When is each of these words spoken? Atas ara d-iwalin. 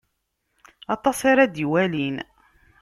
Atas 0.93 1.19
ara 1.31 1.45
d-iwalin. 1.47 2.17